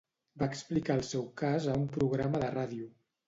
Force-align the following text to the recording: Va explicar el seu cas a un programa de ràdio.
Va 0.43 0.45
explicar 0.53 0.95
el 0.99 1.03
seu 1.09 1.27
cas 1.43 1.67
a 1.73 1.77
un 1.81 1.85
programa 1.99 2.43
de 2.47 2.51
ràdio. 2.59 2.89